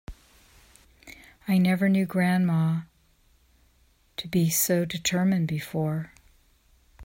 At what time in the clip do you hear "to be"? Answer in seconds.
4.17-4.49